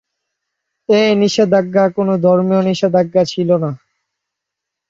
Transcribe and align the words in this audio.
এই 0.89 1.09
নিষেধাজ্ঞা 1.21 1.83
কোনো 1.97 2.13
ধর্মীয় 2.25 2.61
নিষেধাজ্ঞা 2.69 3.23
ছিল 3.31 3.49
না। 3.63 3.71